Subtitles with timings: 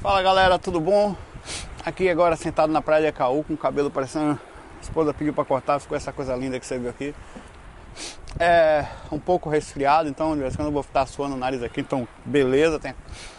[0.00, 1.16] Fala galera, tudo bom?
[1.84, 4.38] Aqui agora sentado na praia de Acaú com o cabelo parecendo.
[4.78, 7.12] A esposa pediu para cortar, ficou essa coisa linda que você viu aqui.
[8.38, 11.64] É um pouco resfriado, então de vez em quando eu vou estar suando o nariz
[11.64, 12.94] aqui, então beleza, tem...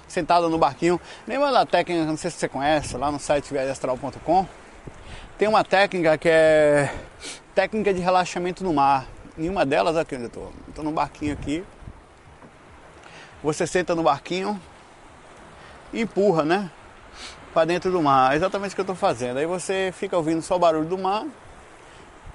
[0.06, 1.00] sentado no barquinho.
[1.26, 4.46] Lembra da técnica, não sei se você conhece, lá no site viajastral.com
[5.38, 6.94] tem uma técnica que é
[7.56, 9.08] técnica de relaxamento no mar.
[9.38, 10.54] Nenhuma delas aqui onde eu estou.
[10.68, 11.64] Estou no barquinho aqui.
[13.42, 14.60] Você senta no barquinho
[15.94, 16.70] empurra, né?
[17.54, 18.34] Para dentro do mar.
[18.34, 19.38] É exatamente o que eu estou fazendo.
[19.38, 21.26] Aí você fica ouvindo só o barulho do mar.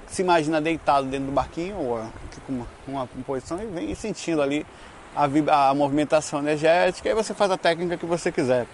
[0.07, 2.07] Se imagina deitado dentro do barquinho, ou
[2.47, 4.67] com uma, uma posição, e vem sentindo ali
[5.15, 7.09] a, a movimentação energética.
[7.09, 8.67] Aí você faz a técnica que você quiser.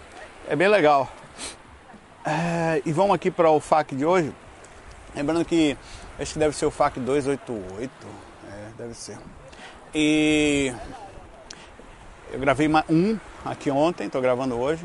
[0.49, 1.09] É bem legal.
[2.25, 4.33] É, e vamos aqui para o FAQ de hoje.
[5.15, 5.77] Lembrando que
[6.19, 7.91] acho que deve ser o FAQ 288.
[8.49, 9.19] É, deve ser.
[9.95, 10.73] E
[12.33, 14.85] eu gravei um aqui ontem, estou gravando hoje.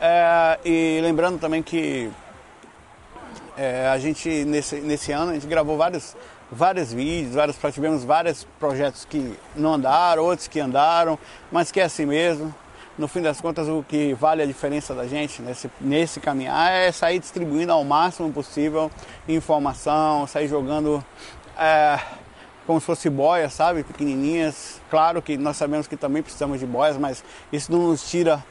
[0.00, 2.10] É, e lembrando também que
[3.56, 6.16] é, a gente nesse, nesse ano a gente gravou vários,
[6.50, 11.18] vários vídeos, vários, tivemos vários projetos que não andaram, outros que andaram,
[11.50, 12.54] mas que é assim mesmo
[12.98, 16.92] no fim das contas, o que vale a diferença da gente nesse, nesse caminhar é
[16.92, 18.90] sair distribuindo ao máximo possível
[19.26, 21.02] informação, sair jogando
[21.58, 21.98] é,
[22.66, 23.82] como se fosse boias, sabe?
[23.82, 24.80] Pequenininhas.
[24.90, 28.42] Claro que nós sabemos que também precisamos de boias, mas isso não nos tira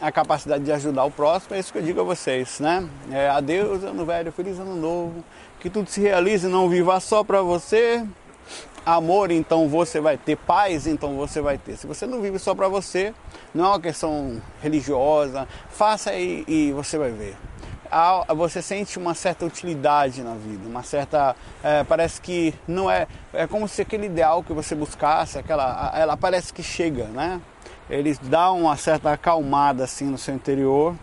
[0.00, 1.54] a capacidade de ajudar o próximo.
[1.54, 2.88] É isso que eu digo a vocês, né?
[3.10, 5.24] É, adeus, ano velho, feliz ano novo.
[5.60, 8.06] Que tudo se realize, não viva só para você,
[8.86, 11.76] amor, então você vai ter paz, então você vai ter.
[11.76, 13.12] Se você não vive só para você,
[13.54, 17.36] não é uma questão religiosa, faça e, e você vai ver.
[18.36, 21.34] Você sente uma certa utilidade na vida, uma certa.
[21.62, 23.06] É, parece que não é.
[23.32, 27.40] É como se aquele ideal que você buscasse, aquela, ela parece que chega, né?
[27.88, 30.94] Eles dão uma certa acalmada assim no seu interior.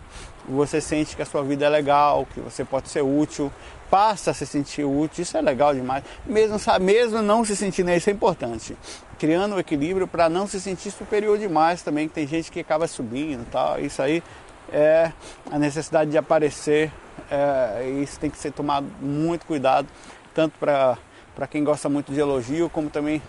[0.47, 3.51] Você sente que a sua vida é legal, que você pode ser útil,
[3.89, 6.03] passa a se sentir útil, isso é legal demais.
[6.23, 8.77] Mesmo, mesmo não se sentindo isso é importante.
[9.17, 12.59] Criando o um equilíbrio para não se sentir superior demais também, que tem gente que
[12.59, 13.79] acaba subindo tal.
[13.79, 14.21] Isso aí
[14.71, 15.11] é
[15.51, 16.91] a necessidade de aparecer,
[17.29, 19.87] é, isso tem que ser tomado muito cuidado,
[20.33, 23.21] tanto para quem gosta muito de elogio, como também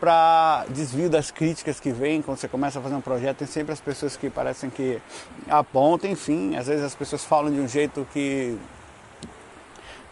[0.00, 3.38] para desvio das críticas que vêm quando você começa a fazer um projeto.
[3.38, 5.00] Tem sempre as pessoas que parecem que
[5.48, 8.58] apontam, enfim, às vezes as pessoas falam de um jeito que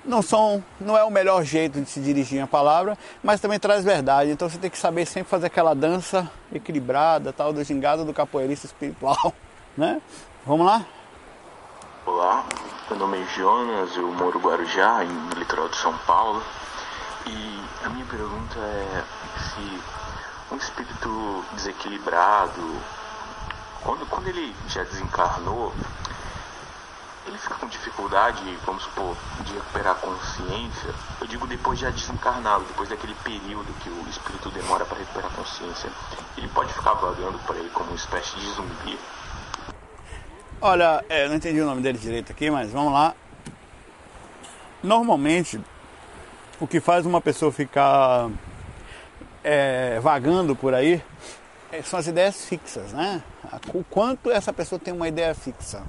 [0.05, 3.85] não são, não é o melhor jeito de se dirigir a palavra, mas também traz
[3.85, 4.31] verdade.
[4.31, 8.67] Então você tem que saber sempre fazer aquela dança equilibrada, tal do gingado do capoeirista
[8.67, 9.35] espiritual,
[9.77, 10.01] né?
[10.45, 10.85] Vamos lá?
[12.05, 12.45] Olá,
[12.91, 16.43] meu nome é Jonas, eu moro Guarujá, no litoral de São Paulo.
[17.25, 19.05] E a minha pergunta é
[19.39, 19.81] se
[20.53, 22.61] um espírito desequilibrado,
[23.85, 25.73] quando, quando ele já desencarnou,
[27.25, 31.93] ele fica com dificuldade, vamos supor, de recuperar a consciência, eu digo depois de já
[31.93, 35.89] desencarnado, depois daquele período que o espírito demora para recuperar a consciência,
[36.37, 38.99] ele pode ficar vagando por aí como uma espécie de zumbi.
[40.65, 43.17] Olha, é, não entendi o nome dele direito aqui, mas vamos lá.
[44.81, 45.61] Normalmente,
[46.61, 48.31] o que faz uma pessoa ficar
[49.43, 51.03] é, vagando por aí
[51.73, 53.21] é, são as ideias fixas, né?
[53.75, 55.83] O quanto essa pessoa tem uma ideia fixa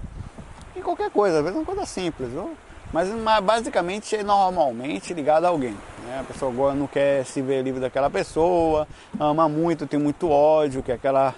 [0.76, 2.58] em qualquer coisa, às vezes é uma coisa simples, viu?
[2.92, 3.10] Mas,
[3.44, 5.78] basicamente é normalmente ligado a alguém.
[6.04, 6.20] Né?
[6.20, 8.88] A pessoa não quer se ver livre daquela pessoa,
[9.20, 11.36] ama muito, tem muito ódio, que é aquela.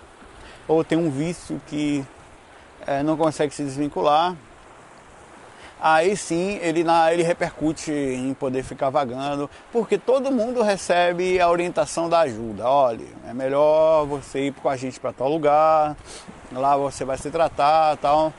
[0.69, 2.05] ou tem um vício que
[2.85, 4.35] é, não consegue se desvincular.
[5.79, 11.49] Aí sim ele, na, ele repercute em poder ficar vagando, porque todo mundo recebe a
[11.49, 12.67] orientação da ajuda.
[12.67, 15.95] Olha, é melhor você ir com a gente para tal lugar,
[16.51, 18.33] lá você vai se tratar tal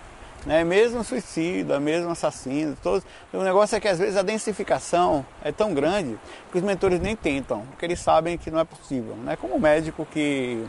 [0.46, 0.62] né?
[0.62, 3.04] mesmo suicida, mesmo assassino, todos.
[3.32, 6.16] O negócio é que às vezes a densificação é tão grande
[6.50, 9.16] que os mentores nem tentam, porque eles sabem que não é possível.
[9.22, 10.64] Não é como o médico que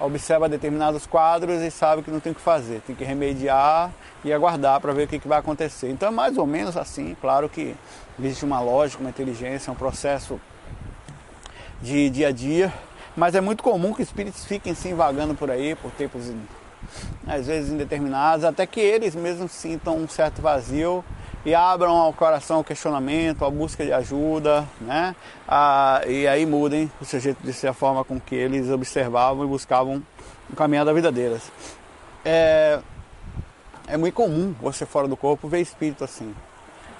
[0.00, 3.92] observa determinados quadros e sabe que não tem o que fazer, tem que remediar
[4.24, 5.90] e aguardar para ver o que, que vai acontecer.
[5.90, 7.76] Então é mais ou menos assim, claro que
[8.18, 10.40] existe uma lógica, uma inteligência, um processo
[11.82, 12.72] de dia a dia,
[13.16, 16.32] mas é muito comum que espíritos fiquem se vagando por aí por tempos
[17.26, 21.04] às vezes indeterminados, até que eles mesmos sintam um certo vazio
[21.44, 25.14] e abram ao coração o questionamento, a busca de ajuda, né?
[25.48, 29.44] Ah, e aí mudem o seu jeito de ser, a forma com que eles observavam
[29.44, 30.02] e buscavam
[30.50, 31.50] o caminho da vida deles.
[32.24, 32.78] É,
[33.86, 36.34] é muito comum você fora do corpo ver espírito assim.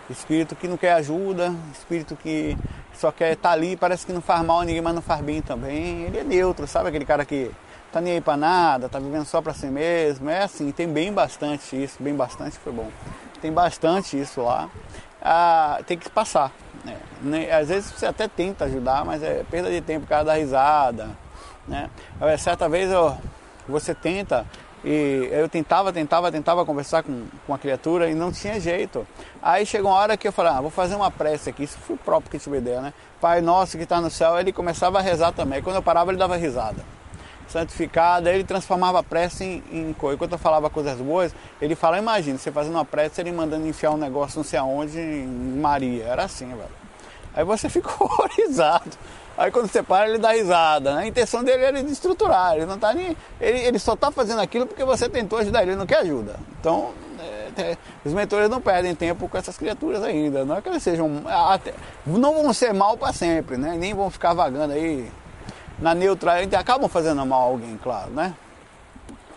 [0.08, 2.56] Espírito que não quer ajuda, espírito que
[2.94, 5.20] só quer estar tá ali, parece que não faz mal a ninguém, mas não faz
[5.20, 6.02] bem também.
[6.02, 7.50] Ele é neutro, sabe aquele cara que
[7.92, 10.28] tá nem aí pra nada, tá vivendo só pra si mesmo.
[10.28, 12.88] É assim, tem bem bastante isso, bem bastante foi bom.
[13.40, 14.68] Tem bastante isso lá.
[15.22, 16.52] Ah, tem que passar.
[17.22, 17.50] Né?
[17.52, 21.10] Às vezes você até tenta ajudar, mas é perda de tempo, o cara dá risada.
[21.66, 21.90] Né?
[22.38, 23.16] Certa vez eu,
[23.68, 24.46] você tenta
[24.82, 29.06] e eu tentava, tentava, tentava conversar com, com a criatura e não tinha jeito.
[29.42, 31.64] Aí chegou uma hora que eu falei, ah, vou fazer uma prece aqui.
[31.64, 32.94] Isso foi o próprio que tive ideia, né?
[33.20, 35.62] Pai nosso que está no céu, ele começava a rezar também.
[35.62, 36.82] Quando eu parava, ele dava risada.
[37.50, 40.16] Santificado, aí ele transformava a prece em, em coisa.
[40.16, 43.90] Quando eu falava coisas boas, ele fala, imagina, você fazendo uma prece, ele mandando enfiar
[43.90, 46.04] um negócio não sei aonde em Maria.
[46.04, 46.80] Era assim, velho.
[47.34, 48.90] Aí você fica horrorizado.
[49.36, 50.94] Aí quando você para, ele dá risada.
[50.94, 51.02] Né?
[51.02, 53.16] A intenção dele era de estruturar, ele não tá nem.
[53.40, 56.36] Ele, ele só está fazendo aquilo porque você tentou ajudar ele, ele não quer ajuda.
[56.60, 60.44] Então, é, é, os mentores não perdem tempo com essas criaturas ainda.
[60.44, 61.22] Não é que eles sejam.
[61.26, 61.74] Até,
[62.06, 63.76] não vão ser mal para sempre, né?
[63.76, 65.10] Nem vão ficar vagando aí
[65.80, 66.60] na neutralidade.
[66.60, 68.34] Acabam fazendo mal a alguém, claro, né?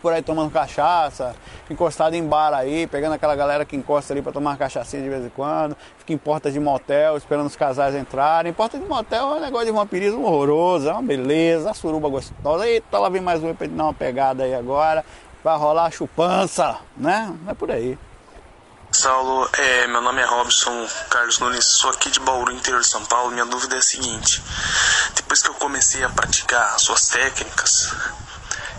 [0.04, 1.34] por aí tomando cachaça,
[1.70, 5.08] encostado em bar aí, pegando aquela galera que encosta ali para tomar uma cachaçinha de
[5.08, 8.52] vez em quando, fica em porta de motel esperando os casais entrarem.
[8.52, 12.68] Porta de motel é um negócio de vampirismo horroroso, é uma beleza, a suruba gostosa.
[12.68, 15.06] Eita, lá vem mais um pra dar uma pegada aí agora,
[15.42, 17.34] vai rolar a chupança, né?
[17.48, 17.98] É por aí.
[19.04, 23.04] Saulo, é, meu nome é Robson Carlos Nunes, sou aqui de Bauru, interior de São
[23.04, 23.32] Paulo.
[23.32, 24.42] Minha dúvida é a seguinte:
[25.14, 27.94] depois que eu comecei a praticar suas técnicas,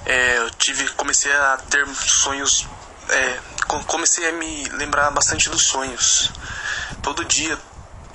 [0.06, 2.67] é, eu tive, comecei a ter sonhos,
[3.11, 3.38] é,
[3.87, 6.31] comecei a me lembrar bastante dos sonhos.
[7.03, 7.59] Todo dia,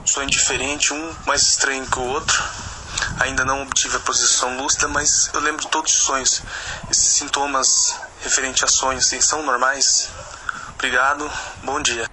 [0.04, 2.44] sonho diferente, um mais estranho que o outro.
[3.20, 6.42] Ainda não obtive a posição lúcida, mas eu lembro todos os sonhos.
[6.90, 10.10] Esses sintomas referentes a sonhos assim, são normais?
[10.80, 11.30] Obrigado,
[11.66, 12.08] bom dia.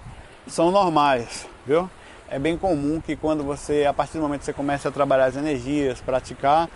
[0.48, 1.88] São normais, viu?
[2.28, 5.26] É bem comum que quando você, a partir do momento que você começa a trabalhar
[5.26, 6.68] as energias, praticar,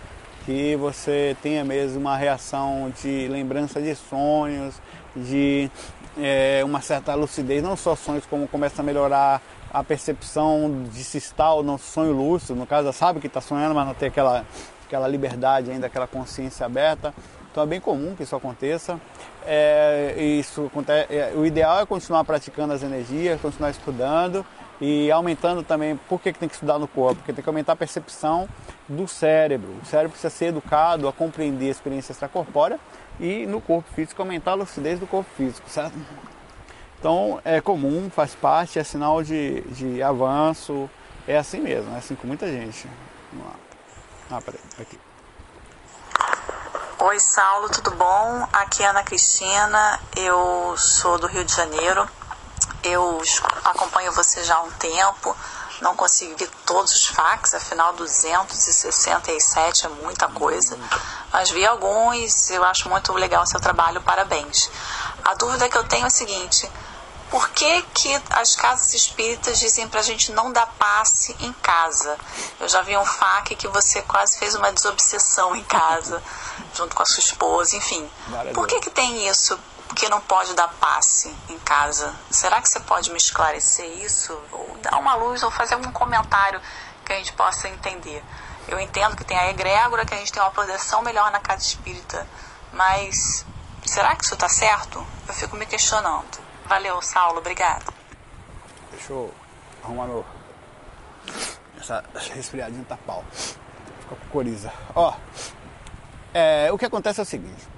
[0.46, 4.76] que você tenha mesmo uma reação de lembrança de sonhos,
[5.16, 5.68] de
[6.16, 9.42] é, uma certa lucidez, não só sonhos, como começa a melhorar
[9.74, 13.74] a percepção de se estar ou não sonho lúcido, no caso, sabe que está sonhando,
[13.74, 14.46] mas não tem aquela,
[14.86, 17.12] aquela liberdade ainda, aquela consciência aberta.
[17.50, 19.00] Então é bem comum que isso aconteça.
[19.44, 24.44] É, isso acontece, é, o ideal é continuar praticando as energias, continuar estudando
[24.80, 27.16] e aumentando também, por que, que tem que estudar no corpo?
[27.16, 28.48] Porque tem que aumentar a percepção
[28.88, 29.74] do cérebro.
[29.82, 32.78] O cérebro precisa ser educado a compreender a experiência extracorpórea
[33.18, 35.94] e no corpo físico aumentar a lucidez do corpo físico, certo?
[36.98, 40.88] Então é comum, faz parte, é sinal de, de avanço,
[41.26, 42.86] é assim mesmo, é assim com muita gente.
[43.32, 43.56] Vamos lá.
[44.30, 45.09] Ah, peraí, aqui.
[47.02, 48.46] Oi Saulo, tudo bom?
[48.52, 52.06] Aqui é Ana Cristina, eu sou do Rio de Janeiro.
[52.84, 53.22] Eu
[53.64, 55.34] acompanho você já há um tempo,
[55.80, 60.78] não consegui ver todos os fax, afinal 267 é muita coisa,
[61.32, 64.70] mas vi alguns, eu acho muito legal o seu trabalho, parabéns.
[65.24, 66.70] A dúvida que eu tenho é a seguinte,
[67.30, 72.18] por que, que as casas espíritas dizem para a gente não dar passe em casa?
[72.58, 76.20] Eu já vi um FAQ que você quase fez uma desobsessão em casa,
[76.74, 78.10] junto com a sua esposa, enfim.
[78.52, 79.58] Por que, que tem isso?
[79.94, 82.14] que não pode dar passe em casa.
[82.30, 84.32] Será que você pode me esclarecer isso?
[84.52, 86.60] Ou dar uma luz ou fazer algum comentário
[87.04, 88.22] que a gente possa entender?
[88.68, 91.62] Eu entendo que tem a egrégora, que a gente tem uma proteção melhor na casa
[91.62, 92.24] espírita,
[92.72, 93.44] mas
[93.84, 95.04] será que isso está certo?
[95.26, 96.49] Eu fico me questionando.
[96.70, 97.92] Valeu, Saulo, obrigado.
[98.92, 99.30] Deixa eu
[99.84, 100.24] arrumar meu.
[101.78, 103.22] Essa resfriadinha tá pau.
[103.32, 104.72] Fica com coriza.
[104.94, 105.12] Ó,
[106.32, 107.68] é, o que acontece é o seguinte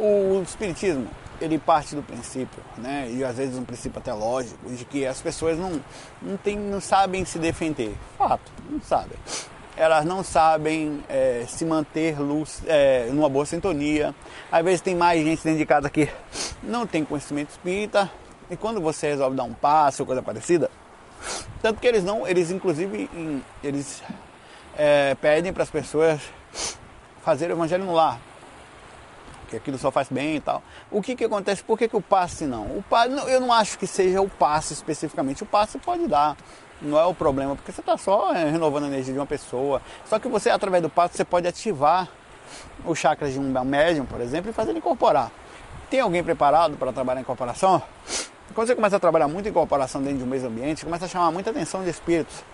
[0.00, 1.08] o espiritismo,
[1.40, 5.20] ele parte do princípio, né, e às vezes um princípio até lógico, de que as
[5.20, 5.80] pessoas não,
[6.20, 7.94] não, tem, não sabem se defender.
[8.16, 9.18] Fato, não sabem.
[9.80, 14.14] Elas não sabem é, se manter luz, é, numa boa sintonia.
[14.52, 16.06] Às vezes tem mais gente dentro de casa que
[16.62, 18.10] não tem conhecimento espírita,
[18.50, 20.70] e quando você resolve dar um passo ou coisa parecida,
[21.62, 23.08] tanto que eles não, eles inclusive,
[23.64, 24.02] eles
[24.76, 26.20] é, pedem para as pessoas
[27.24, 28.20] fazer o evangelho no lar,
[29.50, 30.62] que aquilo só faz bem e tal.
[30.90, 31.62] O que, que acontece?
[31.62, 32.62] Por que, que o passe não?
[32.66, 35.42] O passe, eu não acho que seja o passe especificamente.
[35.42, 36.36] O passe pode dar,
[36.80, 39.82] não é o problema, porque você está só é, renovando a energia de uma pessoa.
[40.06, 42.08] Só que você, através do passe, você pode ativar
[42.84, 45.30] o chakra de um médium, por exemplo, e fazer ele incorporar.
[45.90, 47.82] Tem alguém preparado para trabalhar em incorporação?
[48.54, 51.08] Quando você começa a trabalhar muito em incorporação dentro de um mesmo ambiente, começa a
[51.08, 52.44] chamar muita atenção de espíritos.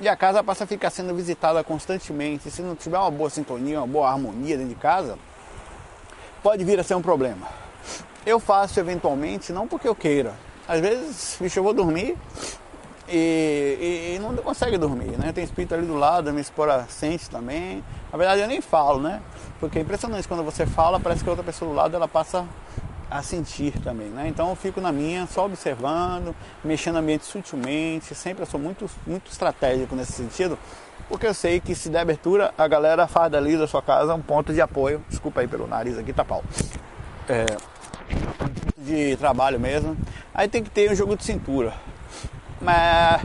[0.00, 2.50] E a casa passa a ficar sendo visitada constantemente.
[2.50, 5.18] Se não tiver uma boa sintonia, uma boa harmonia dentro de casa,
[6.44, 7.48] pode vir a ser um problema.
[8.26, 10.34] Eu faço eventualmente, não porque eu queira.
[10.68, 12.18] Às vezes, bicho, eu vou dormir
[13.08, 15.32] e, e, e não consegue dormir, né?
[15.32, 17.82] Tem espírito ali do lado, a minha esposa sente também.
[18.12, 19.22] Na verdade, eu nem falo, né?
[19.58, 22.46] Porque é impressionante quando você fala, parece que a outra pessoa do lado ela passa
[23.10, 24.28] a sentir também, né?
[24.28, 28.90] Então eu fico na minha, só observando, mexendo no ambiente sutilmente, sempre eu sou muito,
[29.06, 30.58] muito estratégico nesse sentido,
[31.08, 34.22] porque eu sei que se der abertura, a galera faz dali da sua casa um
[34.22, 35.02] ponto de apoio.
[35.08, 36.42] Desculpa aí pelo nariz aqui, tá pau.
[37.28, 37.46] É,
[38.84, 39.96] de trabalho mesmo.
[40.32, 41.74] Aí tem que ter um jogo de cintura.
[42.60, 43.22] Mas,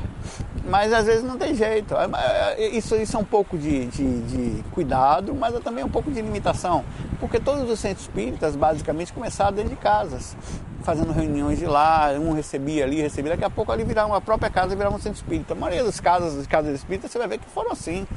[0.65, 1.95] mas às vezes não tem jeito.
[1.95, 5.89] É, é, isso, isso é um pouco de, de, de cuidado, mas é também um
[5.89, 6.83] pouco de limitação.
[7.19, 10.35] Porque todos os centros espíritas basicamente começaram dentro de casas,
[10.83, 14.49] fazendo reuniões de lá, um recebia ali, recebia, daqui a pouco ali virava uma própria
[14.49, 15.53] casa e virava um centro espírita.
[15.53, 18.07] A maioria das casas, das casas espíritas, você vai ver que foram assim,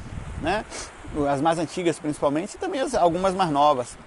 [0.41, 0.65] né?
[1.29, 3.97] As mais antigas principalmente e também as, algumas mais novas.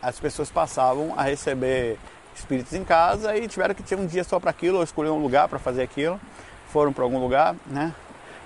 [0.00, 1.98] As pessoas passavam a receber
[2.34, 5.22] espíritos em casa e tiveram que ter um dia só para aquilo, ou escolher um
[5.22, 6.20] lugar para fazer aquilo,
[6.68, 7.94] foram para algum lugar, né?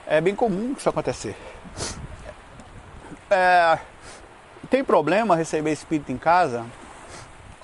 [0.07, 1.37] É bem comum isso acontecer.
[3.31, 3.79] É,
[4.71, 6.65] tem problema receber espírito em casa?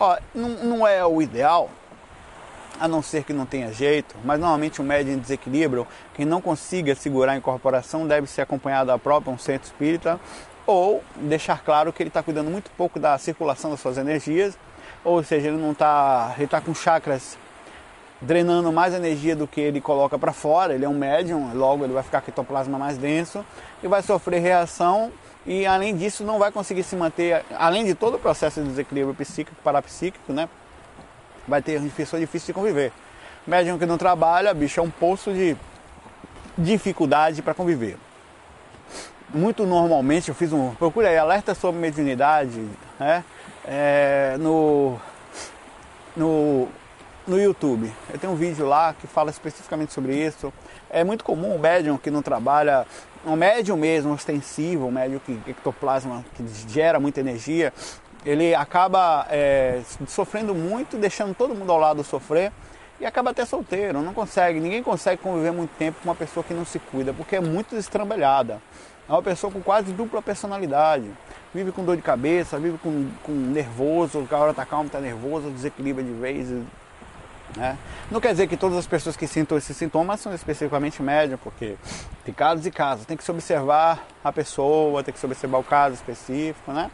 [0.03, 1.71] Ó, não, não é o ideal,
[2.81, 6.41] a não ser que não tenha jeito, mas normalmente um médium em desequilíbrio, quem não
[6.41, 10.19] consiga segurar a incorporação, deve ser acompanhado da própria um centro espírita,
[10.67, 14.59] ou deixar claro que ele está cuidando muito pouco da circulação das suas energias
[15.05, 17.37] ou seja, ele não está, ele está com chakras
[18.21, 21.93] drenando mais energia do que ele coloca para fora, ele é um médium, logo ele
[21.93, 23.45] vai ficar com ectoplasma mais denso
[23.83, 25.11] e vai sofrer reação
[25.47, 29.15] e além disso não vai conseguir se manter, além de todo o processo de desequilíbrio
[29.15, 30.49] psíquico, parapsíquico, né?
[31.47, 32.93] Vai ter pessoa difícil de conviver.
[33.47, 35.57] Médium que não trabalha, bicho, é um poço de
[36.57, 37.97] dificuldade para conviver.
[39.35, 40.75] Muito normalmente eu fiz um.
[40.75, 42.65] Procure aí, alerta sobre mediunidade,
[43.01, 43.25] né?
[43.65, 44.99] é, no,
[46.17, 46.69] no,
[47.27, 47.93] no YouTube.
[48.13, 50.53] Eu tenho um vídeo lá que fala especificamente sobre isso.
[50.91, 52.87] É muito comum o médium que não trabalha,
[53.25, 57.73] um médium mesmo, ostensivo, um médium que ectoplasma, que gera muita energia,
[58.25, 62.53] ele acaba é, sofrendo muito, deixando todo mundo ao lado sofrer
[63.01, 66.55] e acaba até solteiro, não consegue, ninguém consegue conviver muito tempo com uma pessoa que
[66.55, 68.61] não se cuida, porque é muito destrambelhada.
[69.09, 71.11] É uma pessoa com quase dupla personalidade
[71.55, 75.51] vive com dor de cabeça, vive com, com nervoso, a hora tá calmo, tá nervoso,
[75.51, 76.49] desequilibra de vez.
[77.57, 77.77] Né?
[78.11, 81.77] Não quer dizer que todas as pessoas que sintam esses sintomas são especificamente médias, porque
[82.25, 83.05] tem casos e casos.
[83.05, 86.91] Tem que se observar a pessoa, tem que se observar o caso específico, né?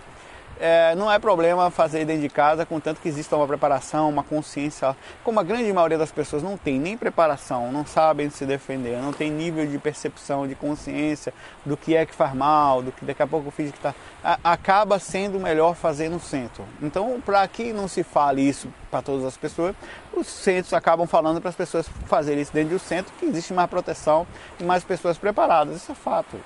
[0.61, 4.97] É, não é problema fazer dentro de casa, contanto que exista uma preparação, uma consciência.
[5.25, 9.13] Como a grande maioria das pessoas não tem nem preparação, não sabem se defender, não
[9.13, 11.33] tem nível de percepção, de consciência
[11.65, 13.95] do que é que faz mal, do que daqui a pouco o físico está.
[14.43, 16.65] Acaba sendo melhor fazer no centro.
[16.83, 19.75] Então, para que não se fale isso para todas as pessoas,
[20.13, 23.69] os centros acabam falando para as pessoas fazerem isso dentro do centro, que existe mais
[23.69, 24.27] proteção
[24.59, 25.77] e mais pessoas preparadas.
[25.77, 26.39] Isso é fato.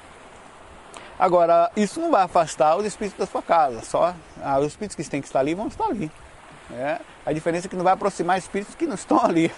[1.18, 5.10] Agora, isso não vai afastar os espíritos da sua casa, só ah, os espíritos que
[5.10, 6.10] têm que estar ali vão estar ali.
[6.72, 6.98] É?
[7.24, 9.52] A diferença é que não vai aproximar espíritos que não estão ali.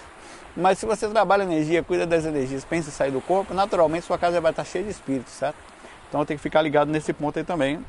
[0.56, 4.18] Mas se você trabalha energia, cuida das energias, pensa em sair do corpo, naturalmente sua
[4.18, 5.56] casa vai estar cheia de espíritos, certo?
[6.08, 7.84] Então tem que ficar ligado nesse ponto aí também.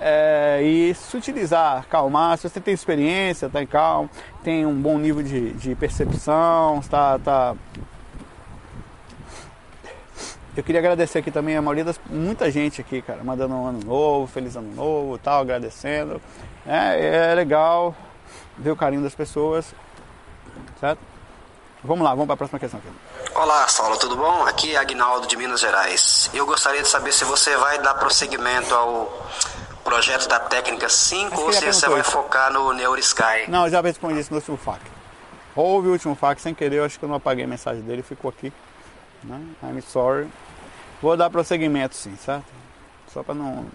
[0.00, 4.10] É, e se utilizar, acalmar, se você tem experiência, está em calma,
[4.42, 7.54] tem um bom nível de, de percepção, está tá
[10.56, 11.98] eu queria agradecer aqui também a maioria das.
[12.06, 16.20] muita gente aqui, cara, mandando um ano novo, feliz ano novo tal, agradecendo.
[16.66, 17.94] É, é legal
[18.58, 19.74] ver o carinho das pessoas.
[20.78, 21.00] Certo?
[21.82, 22.88] Vamos lá, vamos para a próxima questão aqui.
[23.34, 24.44] Olá, Saulo, tudo bom?
[24.44, 26.30] Aqui é Agnaldo de Minas Gerais.
[26.34, 29.26] Eu gostaria de saber se você vai dar prosseguimento ao
[29.82, 33.48] projeto da técnica 5 ou se você vai focar no NeuroSky.
[33.48, 34.80] Não, eu já respondi isso no último FAQ.
[35.56, 38.02] Houve o último FAQ sem querer, eu acho que eu não apaguei a mensagem dele,
[38.02, 38.52] ficou aqui.
[39.24, 39.40] Né?
[39.62, 40.28] I'm sorry.
[41.00, 42.46] Vou dar prosseguimento sim, certo?
[43.12, 43.66] Só para não.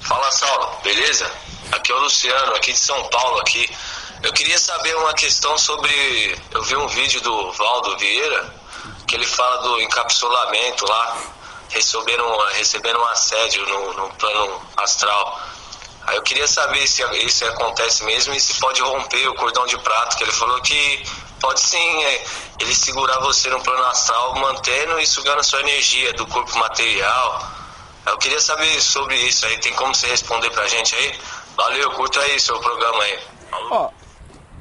[0.00, 1.30] Fala Saulo, beleza?
[1.72, 3.68] Aqui é o Luciano, aqui de São Paulo aqui.
[4.22, 5.90] Eu queria saber uma questão sobre.
[6.50, 8.54] Eu vi um vídeo do Valdo Vieira
[9.06, 11.16] que ele fala do encapsulamento lá,
[11.70, 15.40] recebendo, recebendo um assédio no, no plano astral.
[16.08, 19.76] Aí eu queria saber se isso acontece mesmo e se pode romper o cordão de
[19.76, 21.04] prato, que ele falou que
[21.38, 22.24] pode sim é,
[22.60, 27.52] ele segurar você no plano astral, mantendo e sugando a sua energia do corpo material.
[28.06, 31.20] Eu queria saber sobre isso aí, tem como você responder pra gente aí?
[31.54, 33.18] Valeu, curta aí seu programa aí.
[33.52, 33.90] Ó,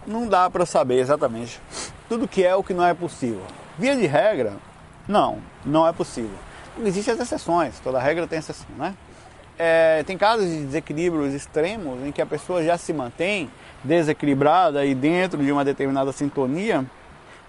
[0.06, 1.62] não dá para saber exatamente
[2.10, 3.46] tudo que é o que não é possível.
[3.78, 4.58] Via de regra,
[5.08, 6.38] não, não é possível.
[6.84, 8.94] Existem as exceções, toda regra tem exceção, né?
[9.60, 13.50] É, tem casos de desequilíbrios extremos em que a pessoa já se mantém
[13.84, 16.86] desequilibrada e dentro de uma determinada sintonia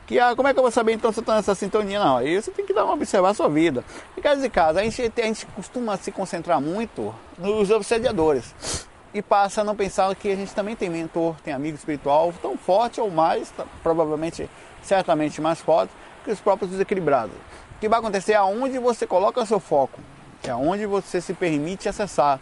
[0.06, 2.02] Que ah, como é que eu vou saber então se eu estou nessa sintonia?
[2.02, 3.84] Não, aí você tem que dar uma observar a sua vida.
[4.16, 9.20] Em caso de casa, a gente, a gente costuma se concentrar muito nos obsediadores e
[9.20, 13.02] passa a não pensar que a gente também tem mentor, tem amigo espiritual tão forte
[13.02, 14.48] ou mais, provavelmente,
[14.82, 15.92] certamente mais forte
[16.24, 17.36] que os próprios desequilibrados.
[17.76, 20.00] O que vai acontecer é aonde você coloca seu foco,
[20.42, 22.40] é aonde você se permite acessar.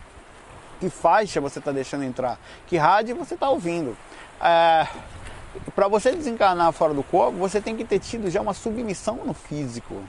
[0.79, 3.97] Que faixa você está deixando entrar, que rádio você está ouvindo.
[4.41, 4.87] É,
[5.75, 9.33] Para você desencarnar fora do corpo, você tem que ter tido já uma submissão no
[9.33, 10.03] físico.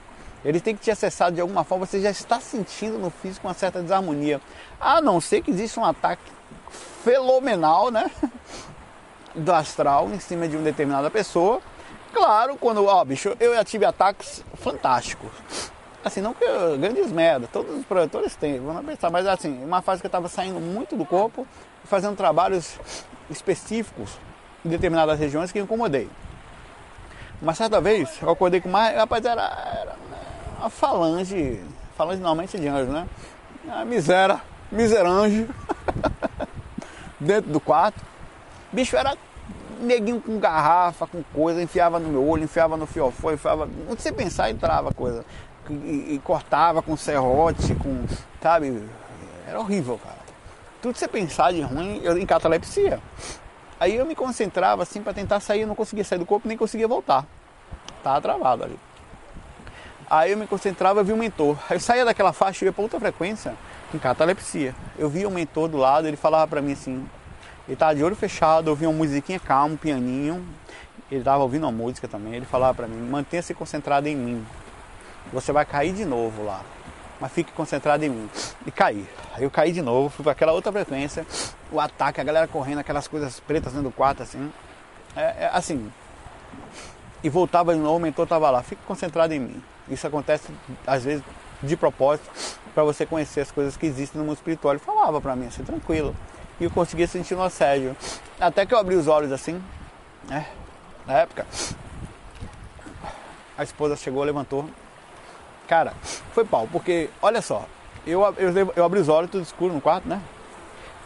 [0.44, 3.54] Ele tem que te acessar de alguma forma, você já está sentindo no físico uma
[3.54, 4.40] certa desarmonia.
[4.80, 6.22] A não ser que exista um ataque
[7.02, 8.10] fenomenal, né?
[9.34, 11.60] Do astral em cima de uma determinada pessoa.
[12.12, 15.30] Claro, quando, ó, bicho, eu já tive ataques fantásticos.
[16.04, 19.82] Assim, não que eu, grandes merda, todos os projetores têm, vamos pensar, mas assim, uma
[19.82, 21.46] fase que eu estava saindo muito do corpo,
[21.84, 22.78] fazendo trabalhos
[23.28, 24.12] específicos
[24.64, 26.08] em determinadas regiões que incomodei.
[27.42, 29.96] Uma certa vez, eu acordei com mais, rapaz, era, era
[30.58, 31.60] uma falange,
[31.96, 33.06] falange normalmente de anjo, né?
[33.68, 34.40] A miséria,
[34.70, 35.48] miserange.
[37.20, 38.00] dentro do quarto.
[38.72, 39.16] Bicho era
[39.80, 43.68] neguinho com garrafa, com coisa, enfiava no meu olho, enfiava no fiofó, enfiava.
[43.88, 45.24] Onde você pensar, entrava coisa.
[45.70, 48.04] E, e, cortava com serrote, com.
[48.42, 48.82] Sabe?
[49.46, 50.18] Era horrível, cara.
[50.80, 53.00] Tudo que você pensar de ruim, eu em catalepsia.
[53.80, 56.56] Aí eu me concentrava assim para tentar sair, eu não conseguia sair do corpo, nem
[56.56, 57.24] conseguia voltar.
[58.02, 58.78] Tava travado ali.
[60.10, 61.56] Aí eu me concentrava, eu vi um mentor.
[61.68, 63.54] Aí eu saía daquela faixa e ia para outra frequência
[63.90, 64.74] com catalepsia.
[64.98, 67.06] Eu via o mentor do lado, ele falava para mim assim,
[67.66, 70.44] ele tava de olho fechado, ouvia uma musiquinha calma, um pianinho,
[71.10, 74.46] ele tava ouvindo uma música também, ele falava para mim, mantenha-se concentrado em mim.
[75.32, 76.62] Você vai cair de novo lá.
[77.20, 78.30] Mas fique concentrado em mim.
[78.66, 79.06] E caí.
[79.34, 81.26] Aí eu caí de novo, fui para aquela outra frequência,
[81.70, 84.52] o ataque, a galera correndo, aquelas coisas pretas dentro do quarto, assim.
[85.16, 85.90] É, é, assim.
[87.22, 89.62] E voltava de novo, o mentor tava lá, fique concentrado em mim.
[89.88, 90.48] Isso acontece
[90.86, 91.24] às vezes
[91.62, 92.30] de propósito
[92.74, 94.74] para você conhecer as coisas que existem no mundo espiritual.
[94.74, 96.14] Ele falava para mim assim, tranquilo.
[96.60, 97.96] E eu conseguia sentir um assédio.
[98.38, 99.62] Até que eu abri os olhos assim,
[100.28, 100.46] né?
[101.06, 101.46] Na época,
[103.56, 104.68] a esposa chegou, levantou.
[105.68, 105.92] Cara,
[106.32, 107.66] foi pau, porque olha só,
[108.06, 110.20] eu, eu, eu abri os olhos, tudo escuro no quarto, né?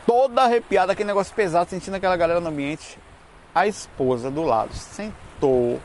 [0.07, 2.97] Toda arrepiada, aquele negócio pesado, sentindo aquela galera no ambiente.
[3.53, 5.81] A esposa do lado sentou,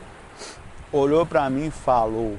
[0.92, 2.36] olhou para mim e falou: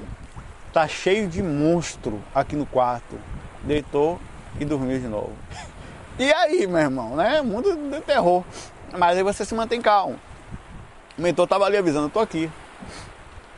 [0.72, 3.18] Tá cheio de monstro aqui no quarto.
[3.62, 4.18] Deitou
[4.58, 5.32] e dormiu de novo.
[6.18, 7.42] E aí, meu irmão, né?
[7.42, 8.42] Mundo de terror.
[8.96, 10.18] Mas aí você se mantém calmo.
[11.18, 12.50] O mentor tava ali avisando, eu tô aqui.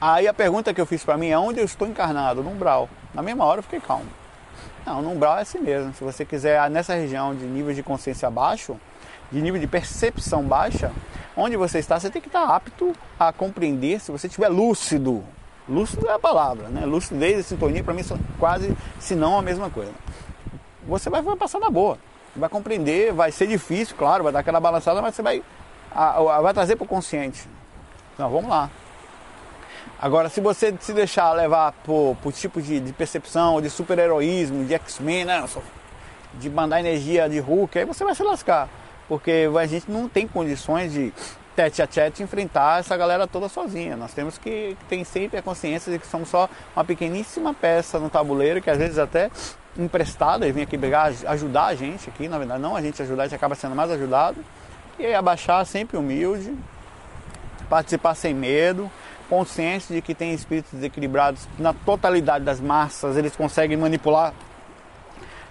[0.05, 2.43] Aí a pergunta que eu fiz para mim é onde eu estou encarnado?
[2.43, 2.89] No umbral.
[3.15, 4.09] Na mesma hora eu fiquei calmo.
[4.85, 5.95] Não, no umbral é assim mesmo.
[5.95, 8.77] Se você quiser nessa região de nível de consciência baixo,
[9.31, 10.91] de nível de percepção baixa,
[11.37, 15.23] onde você está, você tem que estar apto a compreender se você estiver lúcido
[15.69, 16.85] Lúcido é a palavra, né?
[16.85, 19.93] Lucidez e sintonia para mim são quase, se não a mesma coisa.
[20.89, 21.97] Você vai, passar na boa,
[22.35, 25.41] vai compreender, vai ser difícil, claro, vai dar aquela balançada, mas você vai,
[26.43, 27.49] vai trazer para o consciente.
[28.15, 28.69] Então vamos lá.
[30.03, 34.75] Agora, se você se deixar levar por, por tipo de, de percepção, de super-heroísmo, de
[34.75, 35.45] X-Men, né?
[36.35, 38.69] de mandar energia de Hulk, aí você vai se lascar.
[39.09, 41.13] Porque a gente não tem condições de
[41.55, 43.97] tete a tete enfrentar essa galera toda sozinha.
[43.97, 48.11] Nós temos que ter sempre a consciência de que somos só uma pequeníssima peça no
[48.11, 49.31] tabuleiro que às vezes até
[49.79, 53.23] emprestada e vem aqui brigar, ajudar a gente aqui, na verdade não a gente ajudar,
[53.23, 54.45] a gente acaba sendo mais ajudado.
[54.99, 56.53] E abaixar sempre humilde,
[57.69, 58.91] participar sem medo,
[59.33, 64.35] consciente de que tem espíritos desequilibrados na totalidade das massas, eles conseguem manipular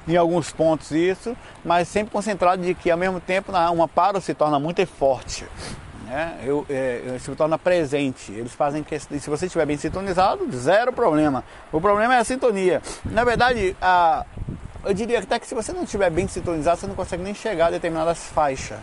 [0.08, 4.36] em alguns pontos isso, mas sempre concentrado de que ao mesmo tempo uma paro se
[4.36, 5.48] torna muito forte
[6.06, 6.38] né?
[6.44, 8.32] eu, é, se torna presente.
[8.32, 9.17] Eles fazem questão.
[9.17, 11.44] Se você estiver bem sintonizado, zero problema.
[11.72, 12.84] O problema é a sintonia.
[13.06, 14.26] Na verdade, a,
[14.86, 17.67] eu diria até que se você não estiver bem sintonizado, você não consegue nem chegar
[17.67, 18.78] a determinadas faixas.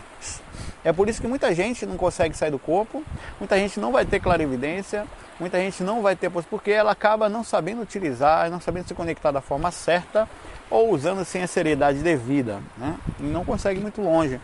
[0.83, 3.03] É por isso que muita gente não consegue sair do corpo,
[3.39, 5.05] muita gente não vai ter clarividência,
[5.39, 9.31] muita gente não vai ter, porque ela acaba não sabendo utilizar, não sabendo se conectar
[9.31, 10.27] da forma certa
[10.69, 12.95] ou usando sem a seriedade devida, né?
[13.19, 14.39] E não consegue muito longe.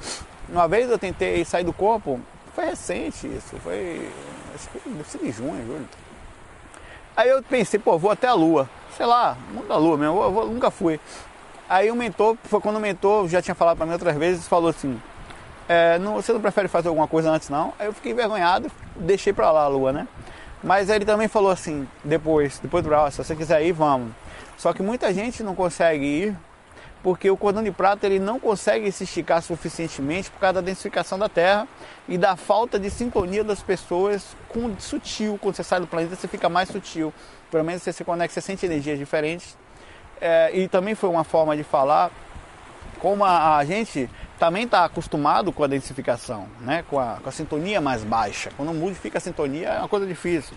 [0.50, 2.20] Uma vez eu tentei sair do corpo
[2.56, 4.10] foi recente isso, foi.
[4.56, 5.90] Acho que ser de junho, julho.
[7.16, 8.70] Aí eu pensei, pô, vou até a lua.
[8.96, 10.98] Sei lá, mundo da lua mesmo, eu, eu, nunca fui.
[11.68, 14.70] Aí o mentor, foi quando o mentor já tinha falado para mim outras vezes, falou
[14.70, 15.02] assim,
[15.68, 17.74] é, não, você não prefere fazer alguma coisa antes não?
[17.80, 20.08] Aí eu fiquei envergonhado, deixei pra lá a lua, né?
[20.64, 24.12] Mas ele também falou assim, depois, depois do se você quiser ir, vamos.
[24.58, 26.38] Só que muita gente não consegue ir
[27.06, 31.20] porque o cordão de prata ele não consegue se esticar suficientemente por causa da densificação
[31.20, 31.68] da Terra
[32.10, 35.38] e da falta de sintonia das pessoas com sutil.
[35.40, 37.14] Quando você sai do planeta, você fica mais sutil.
[37.52, 39.56] Pelo menos você se conecta, você sente energias diferentes.
[40.20, 42.10] É, e também foi uma forma de falar
[42.96, 46.84] como a, a gente também está acostumado com a densificação, né?
[46.90, 48.52] com, a, com a sintonia mais baixa.
[48.58, 50.56] Quando modifica a sintonia é uma coisa difícil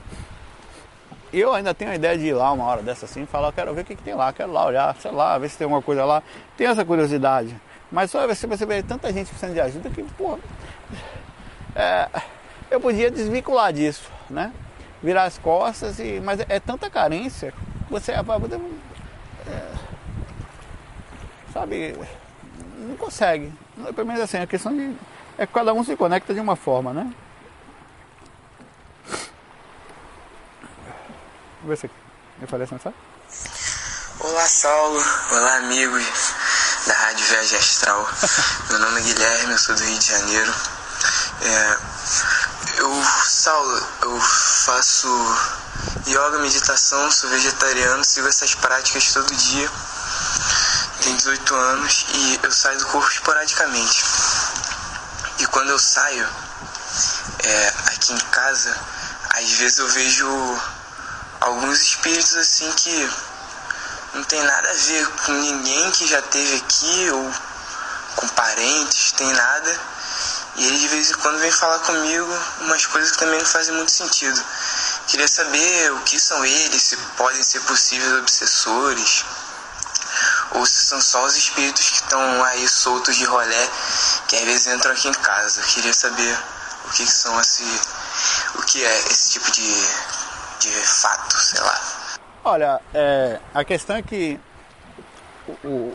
[1.32, 3.74] eu ainda tenho a ideia de ir lá uma hora dessa assim e falar, quero
[3.74, 5.82] ver o que, que, tem lá, quero lá olhar, sei lá, ver se tem alguma
[5.82, 6.22] coisa lá.
[6.56, 7.54] Tenho essa curiosidade.
[7.90, 10.38] Mas só você, vê tanta gente precisando de ajuda que, pô,
[11.74, 12.08] é,
[12.70, 14.52] eu podia desvincular disso, né?
[15.02, 17.54] Virar as costas, e, mas é, é tanta carência
[17.88, 18.22] você é,
[21.52, 21.94] sabe,
[22.78, 23.52] não consegue.
[23.94, 24.94] Pelo menos assim, a questão de.
[25.36, 27.12] É que cada um se conecta de uma forma, né?
[31.62, 31.90] Vamos ver se
[32.40, 32.94] eu falei essa
[34.20, 35.04] Olá, Saulo.
[35.30, 36.04] Olá, amigos
[36.86, 38.08] da Rádio Viagem Astral.
[38.70, 40.54] Meu nome é Guilherme, eu sou do Rio de Janeiro.
[41.42, 41.78] É,
[42.78, 45.08] eu, Saulo, eu faço
[46.08, 49.70] yoga, meditação, sou vegetariano, sigo essas práticas todo dia.
[51.08, 54.04] Tenho 18 anos e eu saio do corpo esporadicamente.
[55.38, 56.28] E quando eu saio
[57.44, 58.76] é, aqui em casa,
[59.30, 60.60] às vezes eu vejo
[61.40, 63.10] alguns espíritos assim que
[64.12, 67.32] não tem nada a ver com ninguém que já teve aqui ou
[68.16, 69.80] com parentes, tem nada.
[70.56, 73.74] E eles de vez em quando vêm falar comigo umas coisas que também não fazem
[73.74, 74.44] muito sentido.
[75.06, 79.24] Queria saber o que são eles, se podem ser possíveis obsessores,
[80.54, 83.68] ou se são só os espíritos que estão aí soltos de rolé,
[84.28, 85.62] que às vezes entram aqui em casa.
[85.62, 86.38] Queria saber
[86.86, 87.64] o que são esse,
[88.56, 90.18] o que é esse tipo de
[90.60, 91.80] de fato, sei lá.
[92.44, 94.38] Olha, é, a questão é que
[95.64, 95.92] o,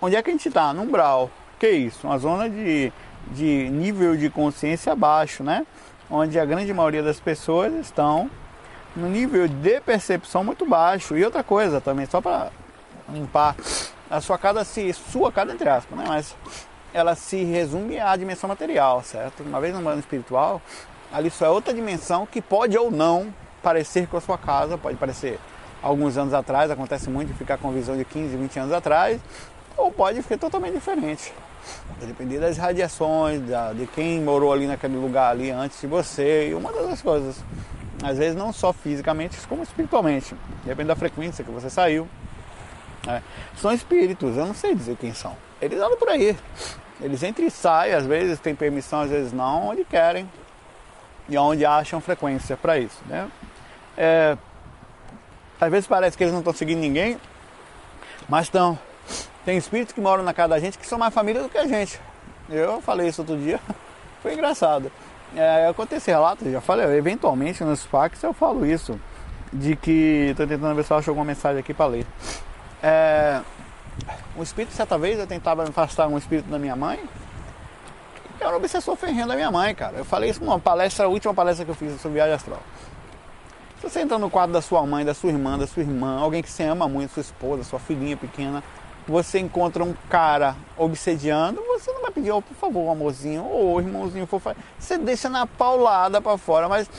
[0.00, 0.72] onde é que a gente está?
[0.72, 1.30] No umbral.
[1.58, 2.06] Que é isso?
[2.06, 2.92] Uma zona de,
[3.28, 5.66] de nível de consciência baixo, né?
[6.10, 8.30] Onde a grande maioria das pessoas estão
[8.96, 11.16] no nível de percepção muito baixo.
[11.16, 12.50] E outra coisa também, só para
[13.12, 13.56] limpar,
[14.10, 14.92] a sua casa se.
[14.92, 16.04] sua casa entre aspas, né?
[16.06, 16.36] Mas
[16.92, 19.42] ela se resume à dimensão material, certo?
[19.42, 20.60] Uma vez no plano espiritual,
[21.12, 24.96] ali só é outra dimensão que pode ou não parecer com a sua casa, pode
[24.96, 25.38] parecer
[25.82, 29.20] alguns anos atrás, acontece muito ficar com visão de 15, 20 anos atrás,
[29.76, 31.32] ou pode ficar totalmente diferente.
[31.98, 36.48] Vai depender das radiações, da, de quem morou ali naquele lugar ali antes de você,
[36.48, 37.42] e uma das coisas.
[38.02, 40.34] Às vezes não só fisicamente, como espiritualmente.
[40.64, 42.08] Depende da frequência que você saiu.
[43.06, 43.22] É.
[43.56, 45.36] São espíritos, eu não sei dizer quem são.
[45.60, 46.36] Eles andam por aí.
[47.00, 50.28] Eles entram e saem, às vezes tem permissão, às vezes não, onde querem
[51.28, 52.98] e onde acham frequência para isso.
[53.06, 53.28] Né?
[53.96, 54.36] É,
[55.60, 57.18] às vezes parece que eles não estão seguindo ninguém,
[58.28, 58.78] mas estão.
[59.44, 61.66] Tem espíritos que moram na casa da gente que são mais família do que a
[61.66, 61.98] gente.
[62.48, 63.60] Eu falei isso outro dia,
[64.22, 64.90] foi engraçado.
[65.34, 69.00] É, acontece relato, já falei, eventualmente nos fax eu falo isso,
[69.52, 70.28] de que.
[70.30, 72.06] Estou tentando ver se eu acho alguma mensagem aqui para ler.
[72.82, 73.40] É,
[74.36, 76.98] um espírito, certa vez, eu tentava afastar um espírito da minha mãe,
[78.40, 79.98] eu era um obsessor ferrenho da minha mãe, cara.
[79.98, 82.62] Eu falei isso numa palestra, a última palestra que eu fiz sobre viagem astral.
[83.80, 86.42] Se você entra no quadro da sua mãe, da sua irmã, da sua irmã, alguém
[86.42, 88.62] que você ama muito, sua esposa, sua filhinha pequena,
[89.06, 93.80] você encontra um cara obsediando, você não vai pedir, oh, por favor, amorzinho, ou oh,
[93.80, 94.54] irmãozinho, fofo.
[94.78, 96.90] Você deixa na paulada para fora, mas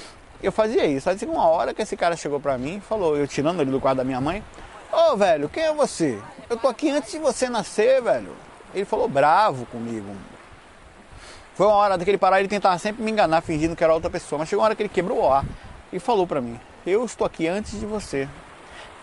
[0.43, 1.09] eu fazia isso.
[1.09, 3.97] Aí uma hora que esse cara chegou pra mim falou, eu tirando ele do quadro
[3.99, 4.43] da minha mãe,
[4.91, 6.19] ô oh, velho, quem é você?
[6.49, 8.35] Eu tô aqui antes de você nascer, velho.
[8.73, 10.15] Ele falou bravo comigo,
[11.61, 14.39] foi uma hora daquele parar ele tentava sempre me enganar, fingindo que era outra pessoa.
[14.39, 15.45] Mas chegou uma hora que ele quebrou o ar
[15.91, 18.27] e falou para mim: Eu estou aqui antes de você.